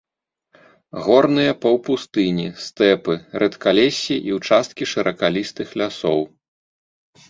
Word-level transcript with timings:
Горныя 1.07 1.51
паўпустыні, 1.65 2.47
стэпы, 2.69 3.13
рэдкалессі 3.45 4.15
і 4.33 4.37
ўчасткі 4.41 4.83
шыракалістых 4.97 5.67
лясоў. 5.81 6.31